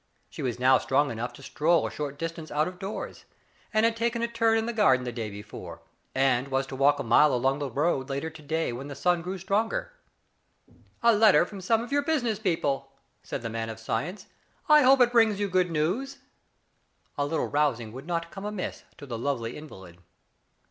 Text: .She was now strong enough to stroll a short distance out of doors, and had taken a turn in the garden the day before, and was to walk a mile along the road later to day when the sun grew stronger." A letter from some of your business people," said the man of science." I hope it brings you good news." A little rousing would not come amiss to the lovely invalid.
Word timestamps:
.She 0.31 0.41
was 0.41 0.57
now 0.57 0.79
strong 0.79 1.11
enough 1.11 1.31
to 1.33 1.43
stroll 1.43 1.85
a 1.85 1.91
short 1.91 2.17
distance 2.17 2.49
out 2.49 2.67
of 2.67 2.79
doors, 2.79 3.25
and 3.71 3.85
had 3.85 3.95
taken 3.95 4.23
a 4.23 4.27
turn 4.27 4.57
in 4.57 4.65
the 4.65 4.73
garden 4.73 5.03
the 5.03 5.11
day 5.11 5.29
before, 5.29 5.83
and 6.15 6.47
was 6.47 6.65
to 6.65 6.75
walk 6.75 6.97
a 6.97 7.03
mile 7.03 7.31
along 7.31 7.59
the 7.59 7.69
road 7.69 8.09
later 8.09 8.31
to 8.31 8.41
day 8.41 8.73
when 8.73 8.87
the 8.87 8.95
sun 8.95 9.21
grew 9.21 9.37
stronger." 9.37 9.93
A 11.03 11.13
letter 11.13 11.45
from 11.45 11.61
some 11.61 11.83
of 11.83 11.91
your 11.91 12.01
business 12.01 12.39
people," 12.39 12.91
said 13.21 13.43
the 13.43 13.47
man 13.51 13.69
of 13.69 13.79
science." 13.79 14.25
I 14.67 14.81
hope 14.81 15.01
it 15.01 15.11
brings 15.11 15.39
you 15.39 15.47
good 15.47 15.69
news." 15.69 16.17
A 17.15 17.23
little 17.23 17.45
rousing 17.45 17.91
would 17.91 18.07
not 18.07 18.31
come 18.31 18.43
amiss 18.43 18.83
to 18.97 19.05
the 19.05 19.19
lovely 19.19 19.55
invalid. 19.55 19.99